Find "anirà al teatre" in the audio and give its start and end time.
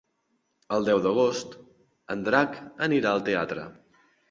2.89-3.71